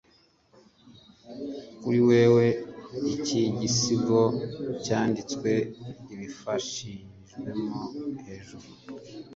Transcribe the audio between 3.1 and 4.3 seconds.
iki gisigo